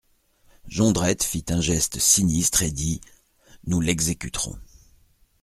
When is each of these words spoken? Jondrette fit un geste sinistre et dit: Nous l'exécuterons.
Jondrette 0.65 1.23
fit 1.23 1.45
un 1.49 1.61
geste 1.61 1.99
sinistre 1.99 2.63
et 2.63 2.71
dit: 2.71 3.01
Nous 3.67 3.81
l'exécuterons. 3.81 4.57